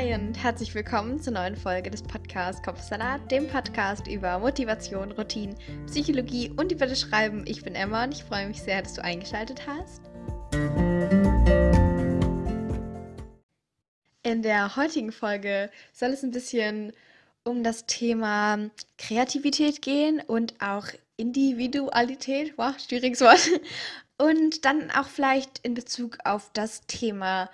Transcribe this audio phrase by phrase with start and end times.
[0.00, 5.54] Hi und herzlich willkommen zur neuen Folge des Podcasts Kopfsalat, dem Podcast über Motivation, Routine,
[5.88, 7.44] Psychologie und über das Schreiben.
[7.46, 10.00] Ich bin Emma und ich freue mich sehr, dass du eingeschaltet hast.
[14.22, 16.94] In der heutigen Folge soll es ein bisschen
[17.44, 20.86] um das Thema Kreativität gehen und auch
[21.18, 22.54] Individualität.
[22.56, 23.50] Wow, schwieriges Wort.
[24.16, 27.50] Und dann auch vielleicht in Bezug auf das Thema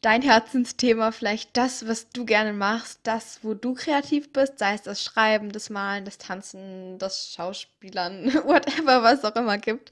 [0.00, 4.82] dein Herzensthema, vielleicht das, was du gerne machst, das, wo du kreativ bist, sei es
[4.82, 9.90] das Schreiben, das Malen, das Tanzen, das Schauspielern, whatever, was auch immer gibt.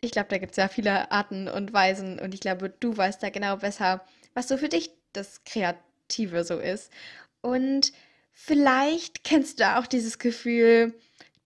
[0.00, 3.22] Ich glaube, da gibt es ja viele Arten und Weisen und ich glaube, du weißt
[3.22, 6.92] da genau besser, was so für dich das Kreative so ist.
[7.40, 7.92] Und
[8.32, 10.94] vielleicht kennst du da auch dieses Gefühl,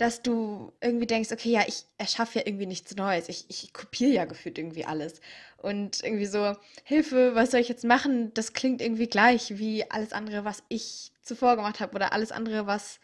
[0.00, 3.28] dass du irgendwie denkst, okay, ja, ich erschaffe ja irgendwie nichts Neues.
[3.28, 5.20] Ich, ich kopiere ja gefühlt irgendwie alles.
[5.58, 8.32] Und irgendwie so, Hilfe, was soll ich jetzt machen?
[8.32, 12.66] Das klingt irgendwie gleich wie alles andere, was ich zuvor gemacht habe oder alles andere,
[12.66, 12.98] was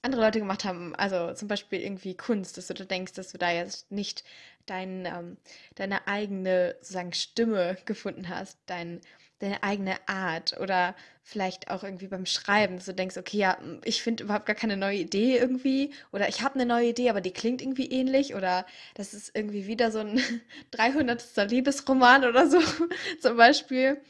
[0.00, 0.94] andere Leute gemacht haben.
[0.94, 4.24] Also zum Beispiel irgendwie Kunst, dass du da denkst, dass du da jetzt nicht
[4.64, 5.36] dein, ähm,
[5.74, 9.02] deine eigene sozusagen Stimme gefunden hast, dein
[9.40, 14.02] deine eigene Art oder vielleicht auch irgendwie beim Schreiben, dass du denkst, okay, ja, ich
[14.02, 17.32] finde überhaupt gar keine neue Idee irgendwie oder ich habe eine neue Idee, aber die
[17.32, 20.20] klingt irgendwie ähnlich oder das ist irgendwie wieder so ein
[20.72, 21.50] 300.
[21.50, 22.58] Liebesroman oder so
[23.20, 24.00] zum Beispiel,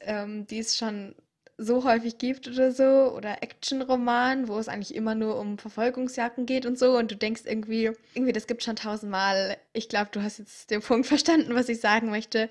[0.00, 1.14] ähm, die es schon
[1.58, 6.66] so häufig gibt oder so oder Actionroman, wo es eigentlich immer nur um Verfolgungsjagden geht
[6.66, 9.56] und so und du denkst irgendwie, irgendwie das gibt schon tausendmal.
[9.72, 12.50] Ich glaube, du hast jetzt den Punkt verstanden, was ich sagen möchte.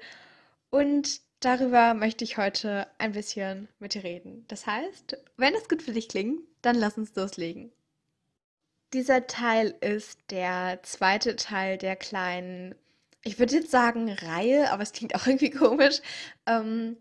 [0.70, 4.46] Und Darüber möchte ich heute ein bisschen mit dir reden.
[4.48, 7.72] Das heißt, wenn es gut für dich klingt, dann lass uns loslegen.
[8.94, 12.76] Dieser Teil ist der zweite Teil der kleinen,
[13.24, 16.02] ich würde jetzt sagen Reihe, aber es klingt auch irgendwie komisch,
[16.46, 16.98] ähm,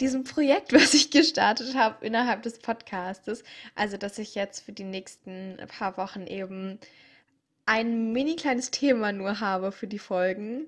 [0.00, 3.44] diesem Projekt, was ich gestartet habe innerhalb des Podcastes.
[3.76, 6.80] Also, dass ich jetzt für die nächsten paar Wochen eben
[7.64, 10.66] ein mini kleines Thema nur habe für die Folgen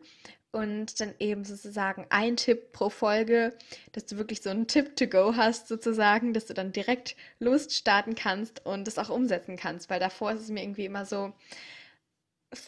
[0.52, 3.56] und dann eben sozusagen ein Tipp pro Folge,
[3.92, 8.14] dass du wirklich so einen Tipp to go hast sozusagen, dass du dann direkt losstarten
[8.14, 11.32] kannst und das auch umsetzen kannst, weil davor ist es mir irgendwie immer so,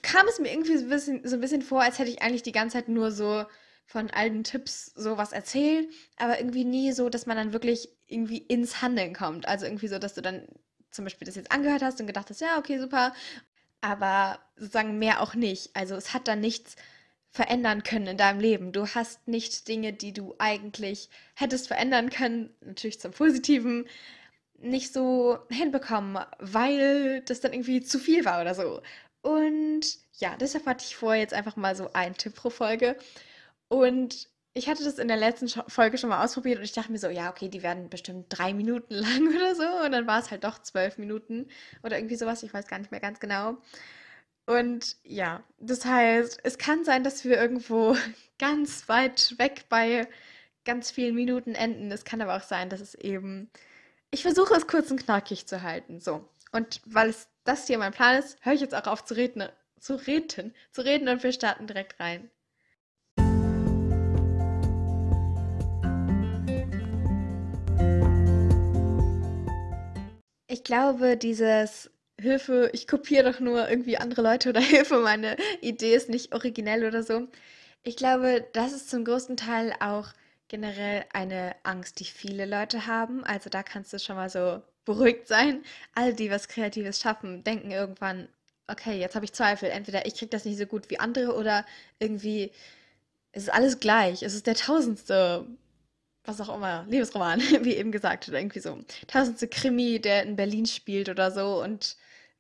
[0.02, 2.42] kam es mir irgendwie so ein bisschen, so ein bisschen vor, als hätte ich eigentlich
[2.42, 3.44] die ganze Zeit nur so
[3.86, 8.82] von alten Tipps sowas erzählt, aber irgendwie nie so, dass man dann wirklich irgendwie ins
[8.82, 9.48] Handeln kommt.
[9.48, 10.46] Also irgendwie so, dass du dann
[10.90, 13.14] zum Beispiel das jetzt angehört hast und gedacht hast, ja, okay, super,
[13.80, 15.74] aber sozusagen mehr auch nicht.
[15.74, 16.76] Also es hat dann nichts
[17.30, 18.72] verändern können in deinem Leben.
[18.72, 23.86] Du hast nicht Dinge, die du eigentlich hättest verändern können, natürlich zum Positiven,
[24.60, 28.82] nicht so hinbekommen, weil das dann irgendwie zu viel war oder so.
[29.22, 32.96] Und ja, deshalb hatte ich vor, jetzt einfach mal so einen Tipp pro Folge.
[33.68, 36.98] Und ich hatte das in der letzten Folge schon mal ausprobiert und ich dachte mir
[36.98, 39.68] so, ja, okay, die werden bestimmt drei Minuten lang oder so.
[39.84, 41.46] Und dann war es halt doch zwölf Minuten
[41.82, 43.58] oder irgendwie sowas, ich weiß gar nicht mehr ganz genau.
[44.48, 47.94] Und ja, das heißt, es kann sein, dass wir irgendwo
[48.38, 50.08] ganz weit weg bei
[50.64, 51.92] ganz vielen Minuten enden.
[51.92, 53.50] Es kann aber auch sein, dass es eben.
[54.10, 56.00] Ich versuche es kurz und knackig zu halten.
[56.00, 56.26] So.
[56.50, 59.46] Und weil es das hier mein Plan ist, höre ich jetzt auch auf zu reden,
[59.78, 62.30] zu reden, zu reden und wir starten direkt rein.
[70.46, 75.94] Ich glaube, dieses Hilfe, ich kopiere doch nur irgendwie andere Leute oder Hilfe, meine Idee
[75.94, 77.28] ist nicht originell oder so.
[77.84, 80.08] Ich glaube, das ist zum größten Teil auch
[80.48, 83.24] generell eine Angst, die viele Leute haben.
[83.24, 85.62] Also da kannst du schon mal so beruhigt sein.
[85.94, 88.28] Alle, die was Kreatives schaffen, denken irgendwann,
[88.66, 89.70] okay, jetzt habe ich Zweifel.
[89.70, 91.64] Entweder ich kriege das nicht so gut wie andere oder
[91.98, 92.50] irgendwie
[93.32, 94.22] es ist alles gleich.
[94.22, 95.46] Es ist der tausendste,
[96.24, 98.78] was auch immer, Liebesroman, wie eben gesagt, oder irgendwie so.
[99.06, 101.96] Tausendste Krimi, der in Berlin spielt oder so und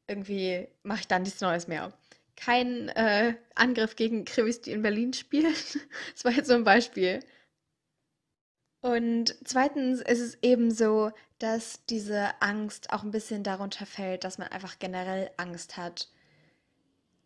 [0.08, 1.92] irgendwie mache ich dann nichts Neues mehr.
[2.36, 5.54] Kein äh, Angriff gegen Krimis, die in Berlin spielen.
[6.14, 7.20] das war jetzt so ein Beispiel.
[8.80, 14.38] Und zweitens ist es eben so, dass diese Angst auch ein bisschen darunter fällt, dass
[14.38, 16.08] man einfach generell Angst hat,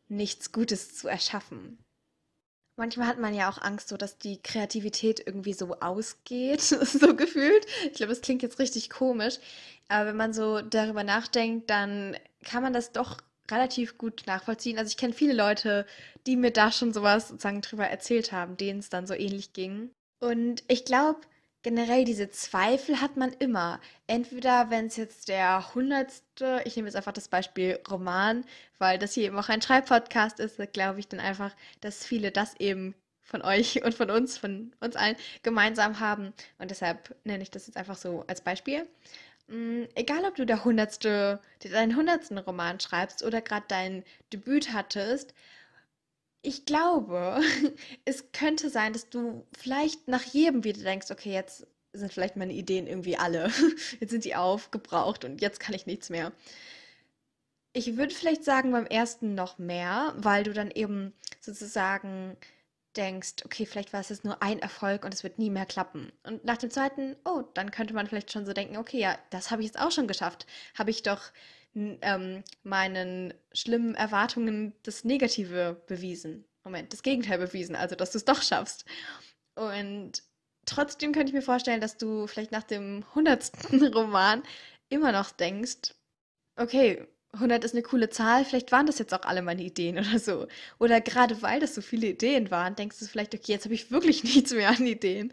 [0.08, 1.78] nichts Gutes zu erschaffen.
[2.76, 7.66] Manchmal hat man ja auch Angst, so dass die Kreativität irgendwie so ausgeht, so gefühlt.
[7.86, 9.38] Ich glaube, das klingt jetzt richtig komisch,
[9.88, 13.18] aber wenn man so darüber nachdenkt, dann kann man das doch
[13.50, 14.78] relativ gut nachvollziehen.
[14.78, 15.86] Also ich kenne viele Leute,
[16.26, 19.90] die mir da schon sowas sozusagen drüber erzählt haben, denen es dann so ähnlich ging.
[20.20, 21.20] Und ich glaube,
[21.62, 23.80] generell diese Zweifel hat man immer.
[24.06, 28.44] Entweder, wenn es jetzt der hundertste, ich nehme jetzt einfach das Beispiel Roman,
[28.78, 32.54] weil das hier eben auch ein Schreibpodcast ist, glaube ich dann einfach, dass viele das
[32.58, 36.32] eben von euch und von uns, von uns allen gemeinsam haben.
[36.58, 38.88] Und deshalb nenne ich das jetzt einfach so als Beispiel.
[39.48, 45.34] Mm, egal, ob du der hundertste, deinen hundertsten Roman schreibst oder gerade dein Debüt hattest,
[46.42, 47.40] ich glaube,
[48.04, 52.52] es könnte sein, dass du vielleicht nach jedem wieder denkst, okay, jetzt sind vielleicht meine
[52.54, 53.50] Ideen irgendwie alle.
[54.00, 56.32] Jetzt sind die aufgebraucht und jetzt kann ich nichts mehr.
[57.74, 62.36] Ich würde vielleicht sagen, beim ersten noch mehr, weil du dann eben sozusagen
[62.96, 66.12] denkst, okay, vielleicht war es jetzt nur ein Erfolg und es wird nie mehr klappen.
[66.24, 69.50] Und nach dem zweiten, oh, dann könnte man vielleicht schon so denken, okay, ja, das
[69.50, 70.46] habe ich jetzt auch schon geschafft.
[70.74, 71.32] Habe ich doch
[71.74, 76.44] ähm, meinen schlimmen Erwartungen das Negative bewiesen.
[76.64, 78.84] Moment, das Gegenteil bewiesen, also dass du es doch schaffst.
[79.54, 80.22] Und
[80.66, 84.42] trotzdem könnte ich mir vorstellen, dass du vielleicht nach dem hundertsten Roman
[84.88, 85.94] immer noch denkst,
[86.56, 90.18] okay, 100 ist eine coole Zahl, vielleicht waren das jetzt auch alle meine Ideen oder
[90.18, 90.46] so.
[90.78, 93.90] Oder gerade weil das so viele Ideen waren, denkst du vielleicht, okay, jetzt habe ich
[93.90, 95.32] wirklich nichts mehr an Ideen.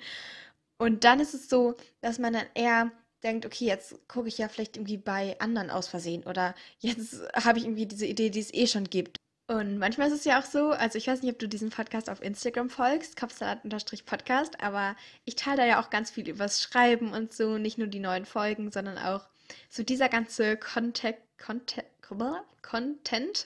[0.78, 2.92] Und dann ist es so, dass man dann eher
[3.24, 7.60] denkt, okay, jetzt gucke ich ja vielleicht irgendwie bei anderen aus Versehen oder jetzt habe
[7.60, 9.18] ich irgendwie diese Idee, die es eh schon gibt.
[9.50, 12.10] Und manchmal ist es ja auch so, also ich weiß nicht, ob du diesen Podcast
[12.10, 17.34] auf Instagram folgst, Kopfsalat-Podcast, aber ich teile da ja auch ganz viel übers Schreiben und
[17.34, 19.28] so, nicht nur die neuen Folgen, sondern auch
[19.68, 23.46] so dieser ganze Content, Content,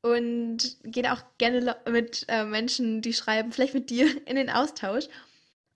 [0.00, 5.08] und gehe auch gerne mit äh, Menschen, die schreiben, vielleicht mit dir in den Austausch.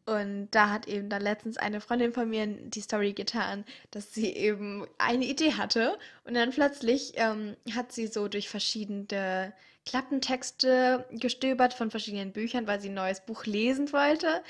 [0.04, 4.32] Und da hat eben dann letztens eine Freundin von mir die Story getan, dass sie
[4.32, 5.96] eben eine Idee hatte.
[6.24, 9.52] Und dann plötzlich ähm, hat sie so durch verschiedene
[9.86, 14.42] Klappentexte gestöbert von verschiedenen Büchern, weil sie ein neues Buch lesen wollte.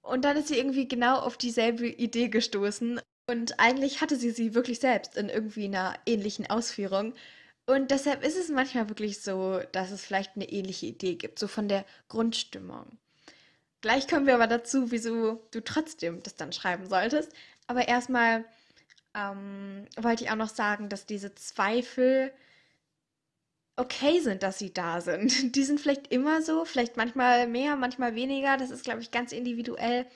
[0.00, 3.00] Und dann ist sie irgendwie genau auf dieselbe Idee gestoßen.
[3.26, 7.14] Und eigentlich hatte sie sie wirklich selbst in irgendwie einer ähnlichen Ausführung.
[7.66, 11.48] Und deshalb ist es manchmal wirklich so, dass es vielleicht eine ähnliche Idee gibt, so
[11.48, 12.86] von der Grundstimmung.
[13.80, 17.32] Gleich kommen wir aber dazu, wieso du trotzdem das dann schreiben solltest.
[17.66, 18.44] Aber erstmal
[19.14, 22.32] ähm, wollte ich auch noch sagen, dass diese Zweifel
[23.76, 25.54] okay sind, dass sie da sind.
[25.56, 28.56] Die sind vielleicht immer so, vielleicht manchmal mehr, manchmal weniger.
[28.56, 30.06] Das ist, glaube ich, ganz individuell.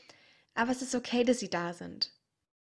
[0.54, 2.12] Aber es ist okay, dass sie da sind.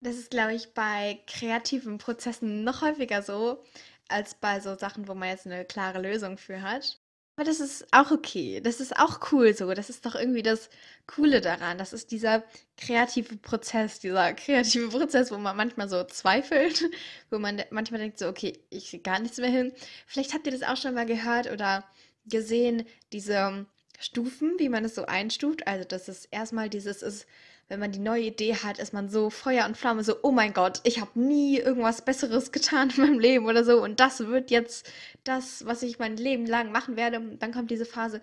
[0.03, 3.63] Das ist, glaube ich, bei kreativen Prozessen noch häufiger so,
[4.09, 7.00] als bei so Sachen, wo man jetzt eine klare Lösung für hat.
[7.38, 8.59] Aber das ist auch okay.
[8.61, 9.73] Das ist auch cool so.
[9.73, 10.69] Das ist doch irgendwie das
[11.07, 11.77] Coole daran.
[11.77, 12.44] Das ist dieser
[12.77, 16.83] kreative Prozess, dieser kreative Prozess, wo man manchmal so zweifelt,
[17.31, 19.71] wo man manchmal denkt so, okay, ich kriege gar nichts mehr hin.
[20.05, 21.85] Vielleicht habt ihr das auch schon mal gehört oder
[22.25, 23.65] gesehen, diese
[24.00, 25.65] Stufen, wie man es so einstuft.
[25.65, 27.25] Also, dass es erstmal dieses ist,
[27.69, 30.54] wenn man die neue Idee hat, ist man so Feuer und Flamme, so, oh mein
[30.54, 34.51] Gott, ich habe nie irgendwas Besseres getan in meinem Leben oder so und das wird
[34.51, 34.92] jetzt
[35.24, 37.18] das, was ich mein Leben lang machen werde.
[37.19, 38.21] Und dann kommt diese Phase,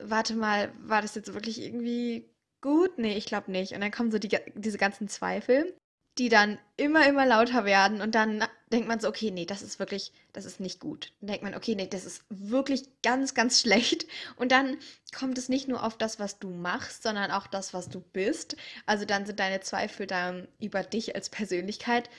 [0.00, 2.28] warte mal, war das jetzt wirklich irgendwie
[2.60, 2.98] gut?
[2.98, 3.72] Nee, ich glaube nicht.
[3.72, 5.74] Und dann kommen so die, diese ganzen Zweifel
[6.18, 9.78] die dann immer, immer lauter werden und dann denkt man so, okay, nee, das ist
[9.78, 11.12] wirklich, das ist nicht gut.
[11.20, 14.06] Dann denkt man, okay, nee, das ist wirklich ganz, ganz schlecht.
[14.36, 14.78] Und dann
[15.16, 18.56] kommt es nicht nur auf das, was du machst, sondern auch das, was du bist.
[18.84, 22.10] Also dann sind deine Zweifel dann über dich als Persönlichkeit.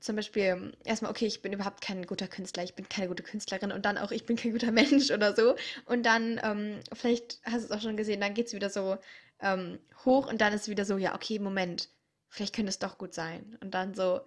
[0.00, 3.70] Zum Beispiel erstmal, okay, ich bin überhaupt kein guter Künstler, ich bin keine gute Künstlerin
[3.70, 5.54] und dann auch, ich bin kein guter Mensch oder so.
[5.86, 8.96] Und dann, ähm, vielleicht hast du es auch schon gesehen, dann geht es wieder so
[9.40, 11.88] ähm, hoch und dann ist wieder so, ja, okay, Moment,
[12.28, 13.58] vielleicht könnte es doch gut sein.
[13.60, 14.22] Und dann so,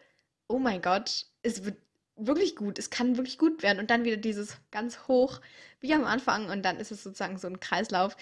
[0.48, 1.78] oh mein Gott, es wird
[2.18, 3.80] wirklich gut, es kann wirklich gut werden.
[3.80, 5.42] Und dann wieder dieses ganz hoch
[5.80, 8.16] wie am Anfang und dann ist es sozusagen so ein Kreislauf.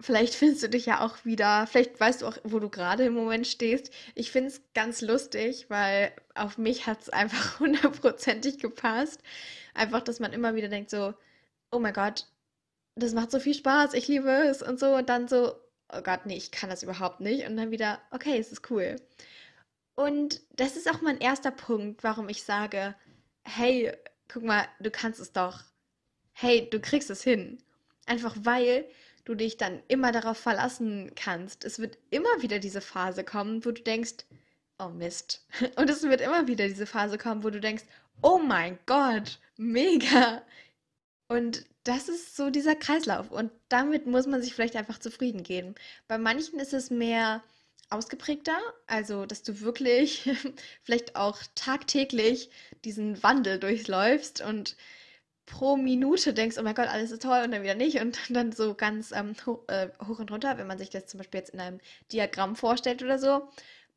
[0.00, 3.14] Vielleicht findest du dich ja auch wieder, vielleicht weißt du auch, wo du gerade im
[3.14, 3.92] Moment stehst.
[4.14, 9.22] Ich finde es ganz lustig, weil auf mich hat es einfach hundertprozentig gepasst.
[9.74, 11.14] Einfach, dass man immer wieder denkt so,
[11.70, 12.26] oh mein Gott,
[12.96, 14.94] das macht so viel Spaß, ich liebe es und so.
[14.96, 15.54] Und dann so,
[15.92, 17.46] oh Gott, nee, ich kann das überhaupt nicht.
[17.46, 18.96] Und dann wieder, okay, es ist cool.
[19.94, 22.94] Und das ist auch mein erster Punkt, warum ich sage,
[23.44, 23.92] hey,
[24.28, 25.60] guck mal, du kannst es doch.
[26.32, 27.58] Hey, du kriegst es hin.
[28.06, 28.86] Einfach weil
[29.24, 31.64] du dich dann immer darauf verlassen kannst.
[31.64, 34.24] Es wird immer wieder diese Phase kommen, wo du denkst,
[34.78, 35.46] oh Mist.
[35.76, 37.84] Und es wird immer wieder diese Phase kommen, wo du denkst,
[38.22, 40.42] oh mein Gott, mega.
[41.28, 45.74] Und das ist so dieser Kreislauf und damit muss man sich vielleicht einfach zufrieden geben.
[46.06, 47.42] Bei manchen ist es mehr
[47.92, 50.30] ausgeprägter, also dass du wirklich
[50.82, 52.50] vielleicht auch tagtäglich
[52.84, 54.76] diesen Wandel durchläufst und
[55.46, 58.52] pro Minute denkst, oh mein Gott, alles ist toll und dann wieder nicht und dann
[58.52, 61.54] so ganz ähm, hoch, äh, hoch und runter, wenn man sich das zum Beispiel jetzt
[61.54, 61.80] in einem
[62.12, 63.48] Diagramm vorstellt oder so.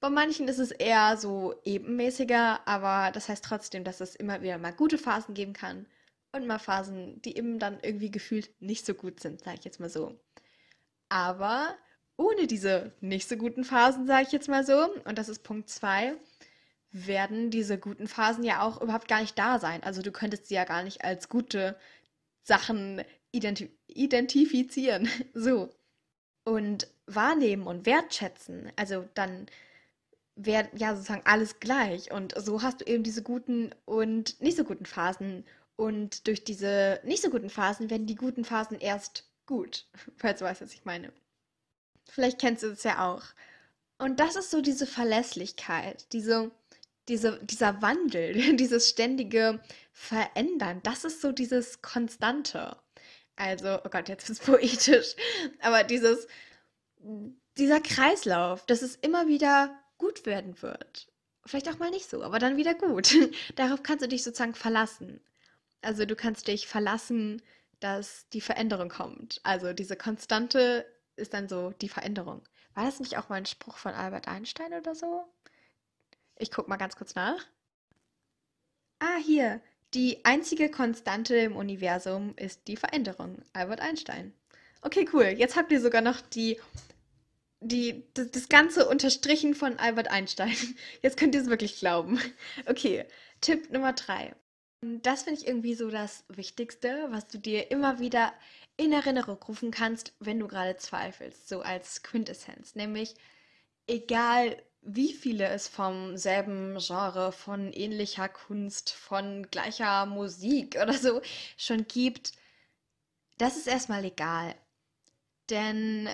[0.01, 4.57] Bei manchen ist es eher so ebenmäßiger, aber das heißt trotzdem, dass es immer wieder
[4.57, 5.87] mal gute Phasen geben kann
[6.33, 9.79] und mal Phasen, die eben dann irgendwie gefühlt nicht so gut sind, sage ich jetzt
[9.79, 10.19] mal so.
[11.09, 11.75] Aber
[12.17, 15.69] ohne diese nicht so guten Phasen, sage ich jetzt mal so, und das ist Punkt
[15.69, 16.15] 2,
[16.91, 19.83] werden diese guten Phasen ja auch überhaupt gar nicht da sein.
[19.83, 21.77] Also du könntest sie ja gar nicht als gute
[22.43, 25.09] Sachen identi identifizieren.
[25.33, 25.69] So.
[26.45, 29.47] Und wahrnehmen und wertschätzen, also dann
[30.35, 32.11] wäre ja sozusagen alles gleich.
[32.11, 35.43] Und so hast du eben diese guten und nicht so guten Phasen.
[35.75, 40.45] Und durch diese nicht so guten Phasen werden die guten Phasen erst gut, falls du
[40.45, 41.11] weißt, was ich meine.
[42.09, 43.23] Vielleicht kennst du es ja auch.
[43.97, 46.51] Und das ist so diese Verlässlichkeit, diese,
[47.07, 50.81] diese, dieser Wandel, dieses ständige Verändern.
[50.83, 52.77] Das ist so dieses Konstante.
[53.35, 55.15] Also, oh Gott, jetzt ist es poetisch.
[55.61, 56.27] Aber dieses,
[57.57, 61.07] dieser Kreislauf, dass es immer wieder gut werden wird.
[61.45, 63.15] Vielleicht auch mal nicht so, aber dann wieder gut.
[63.55, 65.21] Darauf kannst du dich sozusagen verlassen.
[65.81, 67.41] Also du kannst dich verlassen,
[67.79, 69.39] dass die Veränderung kommt.
[69.43, 70.85] Also diese Konstante
[71.15, 72.41] ist dann so die Veränderung.
[72.73, 75.23] War das nicht auch mal ein Spruch von Albert Einstein oder so?
[76.37, 77.45] Ich guck mal ganz kurz nach.
[78.99, 79.61] Ah, hier.
[79.93, 83.41] Die einzige Konstante im Universum ist die Veränderung.
[83.53, 84.33] Albert Einstein.
[84.81, 85.25] Okay, cool.
[85.25, 86.59] Jetzt habt ihr sogar noch die,
[87.61, 90.55] die, das, das Ganze unterstrichen von Albert Einstein.
[91.01, 92.19] Jetzt könnt ihr es wirklich glauben.
[92.65, 93.05] Okay,
[93.39, 94.35] Tipp Nummer drei.
[94.81, 98.33] Das finde ich irgendwie so das Wichtigste, was du dir immer wieder
[98.77, 102.75] in Erinnerung rufen kannst, wenn du gerade zweifelst, so als Quintessenz.
[102.75, 103.15] Nämlich,
[103.87, 111.21] egal wie viele es vom selben Genre, von ähnlicher Kunst, von gleicher Musik oder so
[111.57, 112.33] schon gibt,
[113.37, 114.55] das ist erstmal egal.
[115.49, 116.09] Denn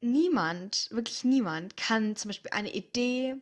[0.00, 3.36] niemand, wirklich niemand, kann zum Beispiel eine Idee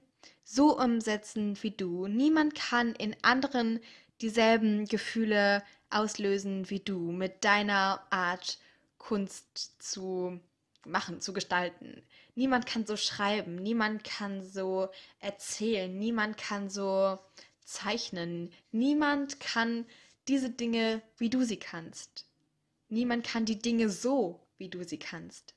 [0.45, 2.07] so umsetzen wie du.
[2.07, 3.81] Niemand kann in anderen
[4.21, 8.59] dieselben Gefühle auslösen wie du mit deiner Art
[8.99, 10.41] Kunst zu
[10.85, 12.03] machen, zu gestalten.
[12.35, 14.89] Niemand kann so schreiben, niemand kann so
[15.21, 17.19] erzählen, niemand kann so
[17.65, 19.87] zeichnen, niemand kann
[20.29, 22.27] diese Dinge, wie du sie kannst.
[22.89, 25.54] Niemand kann die Dinge so, wie du sie kannst.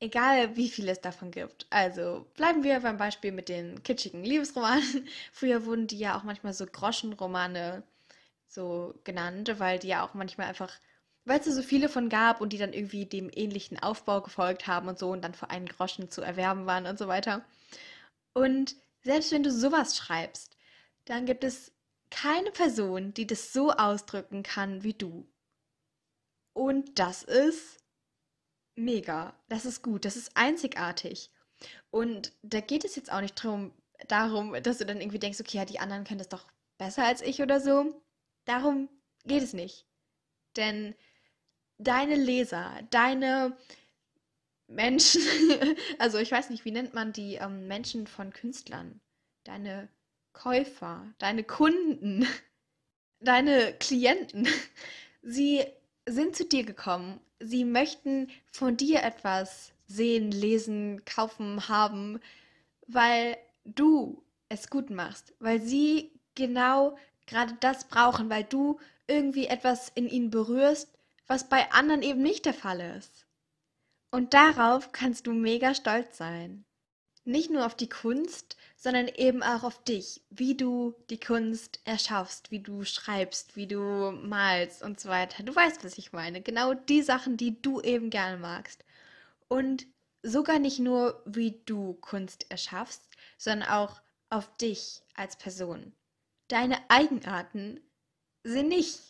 [0.00, 1.66] Egal wie viel es davon gibt.
[1.70, 5.08] Also bleiben wir beim Beispiel mit den kitschigen Liebesromanen.
[5.32, 7.82] Früher wurden die ja auch manchmal so Groschenromane
[8.46, 10.72] so genannt, weil die ja auch manchmal einfach,
[11.24, 14.88] weil es so viele von gab und die dann irgendwie dem ähnlichen Aufbau gefolgt haben
[14.88, 17.44] und so und dann für einen Groschen zu erwerben waren und so weiter.
[18.34, 20.56] Und selbst wenn du sowas schreibst,
[21.06, 21.72] dann gibt es
[22.10, 25.26] keine Person, die das so ausdrücken kann wie du.
[26.52, 27.78] Und das ist
[28.78, 29.34] mega.
[29.48, 30.04] Das ist gut.
[30.04, 31.30] Das ist einzigartig.
[31.90, 33.72] Und da geht es jetzt auch nicht drum,
[34.06, 36.46] darum, dass du dann irgendwie denkst, okay, ja, die anderen können das doch
[36.78, 38.00] besser als ich oder so.
[38.44, 38.88] Darum
[39.24, 39.86] geht es nicht.
[40.56, 40.94] Denn
[41.78, 43.56] deine Leser, deine
[44.68, 45.22] Menschen,
[45.98, 49.00] also ich weiß nicht, wie nennt man die ähm, Menschen von Künstlern?
[49.44, 49.88] Deine
[50.32, 52.26] Käufer, deine Kunden,
[53.20, 54.46] deine Klienten,
[55.22, 55.64] sie
[56.06, 62.20] sind zu dir gekommen sie möchten von dir etwas sehen, lesen, kaufen, haben,
[62.86, 69.90] weil du es gut machst, weil sie genau gerade das brauchen, weil du irgendwie etwas
[69.94, 70.90] in ihnen berührst,
[71.26, 73.26] was bei anderen eben nicht der Fall ist.
[74.10, 76.64] Und darauf kannst du mega stolz sein.
[77.28, 82.50] Nicht nur auf die Kunst, sondern eben auch auf dich, wie du die Kunst erschaffst,
[82.50, 85.42] wie du schreibst, wie du malst und so weiter.
[85.42, 86.40] Du weißt, was ich meine.
[86.40, 88.82] Genau die Sachen, die du eben gerne magst.
[89.46, 89.86] Und
[90.22, 93.02] sogar nicht nur, wie du Kunst erschaffst,
[93.36, 95.92] sondern auch auf dich als Person.
[96.48, 97.78] Deine Eigenarten
[98.42, 99.00] sind nicht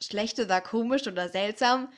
[0.00, 1.92] schlecht oder komisch oder seltsam,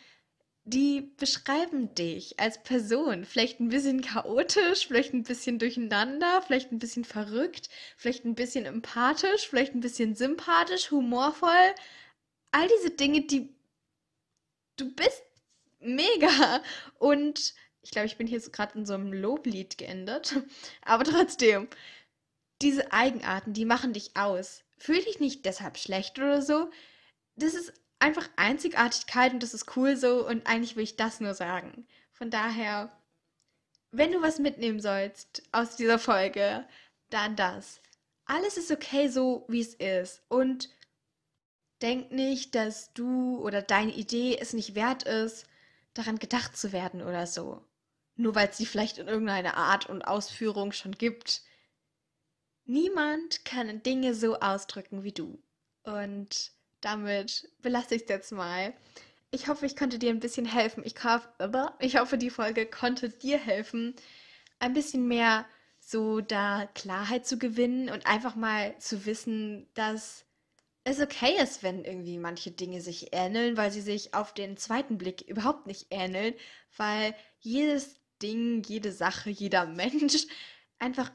[0.64, 3.24] die beschreiben dich als Person.
[3.24, 8.64] Vielleicht ein bisschen chaotisch, vielleicht ein bisschen durcheinander, vielleicht ein bisschen verrückt, vielleicht ein bisschen
[8.64, 11.74] empathisch, vielleicht ein bisschen sympathisch, humorvoll.
[12.52, 13.54] All diese Dinge, die
[14.76, 15.22] du bist
[15.80, 16.62] mega.
[16.98, 20.36] Und ich glaube, ich bin hier so gerade in so einem Loblied geändert.
[20.82, 21.68] Aber trotzdem,
[22.60, 24.62] diese Eigenarten, die machen dich aus.
[24.78, 26.70] Fühl dich nicht deshalb schlecht oder so.
[27.34, 27.72] Das ist
[28.02, 31.86] einfach Einzigartigkeit und das ist cool so und eigentlich will ich das nur sagen.
[32.12, 32.92] Von daher,
[33.92, 36.66] wenn du was mitnehmen sollst aus dieser Folge,
[37.10, 37.80] dann das.
[38.24, 40.68] Alles ist okay so, wie es ist und
[41.80, 45.46] denk nicht, dass du oder deine Idee es nicht wert ist,
[45.94, 47.64] daran gedacht zu werden oder so.
[48.16, 51.42] Nur weil es sie vielleicht in irgendeiner Art und Ausführung schon gibt.
[52.64, 55.42] Niemand kann Dinge so ausdrücken wie du.
[55.82, 58.74] Und damit belasse ich es jetzt mal.
[59.30, 60.84] ich hoffe, ich konnte dir ein bisschen helfen.
[60.84, 60.96] Ich,
[61.80, 63.94] ich hoffe, die Folge konnte dir helfen,
[64.58, 65.46] ein bisschen mehr
[65.80, 70.24] so da Klarheit zu gewinnen und einfach mal zu wissen, dass
[70.84, 74.98] es okay ist, wenn irgendwie manche Dinge sich ähneln, weil sie sich auf den zweiten
[74.98, 76.34] Blick überhaupt nicht ähneln,
[76.76, 80.26] weil jedes Ding, jede Sache, jeder Mensch
[80.78, 81.10] einfach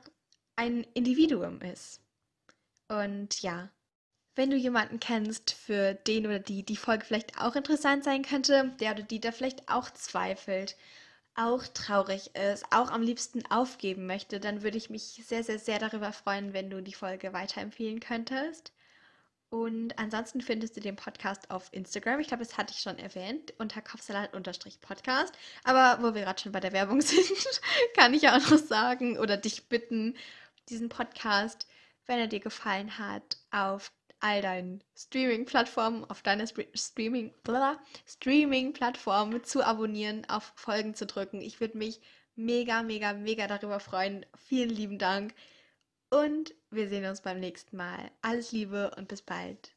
[0.56, 2.02] ein Individuum ist.
[2.88, 3.70] Und ja,
[4.38, 8.74] wenn du jemanden kennst, für den oder die die Folge vielleicht auch interessant sein könnte,
[8.80, 10.78] der oder die da vielleicht auch zweifelt,
[11.36, 15.80] auch traurig ist, auch am liebsten aufgeben möchte, dann würde ich mich sehr, sehr, sehr
[15.80, 18.72] darüber freuen, wenn du die Folge weiterempfehlen könntest.
[19.50, 22.20] Und ansonsten findest du den Podcast auf Instagram.
[22.20, 25.34] Ich glaube, das hatte ich schon erwähnt, unter Kopfsalat-Podcast.
[25.64, 27.62] Aber wo wir gerade schon bei der Werbung sind,
[27.96, 30.18] kann ich auch noch sagen oder dich bitten,
[30.70, 31.66] diesen Podcast,
[32.08, 37.34] wenn er dir gefallen hat, auf all deinen Streaming-Plattformen, auf deiner Streaming,
[38.06, 41.42] Streaming-Plattform zu abonnieren, auf Folgen zu drücken.
[41.42, 42.02] Ich würde mich
[42.36, 44.26] mega, mega, mega darüber freuen.
[44.36, 45.34] Vielen lieben Dank.
[46.10, 48.12] Und wir sehen uns beim nächsten Mal.
[48.22, 49.77] Alles Liebe und bis bald.